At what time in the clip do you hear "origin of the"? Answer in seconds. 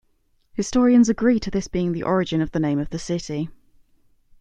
2.01-2.59